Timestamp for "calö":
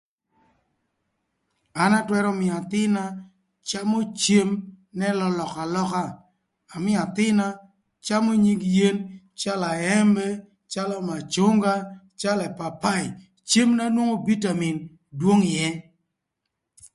9.39-9.65, 10.71-10.97, 12.21-12.43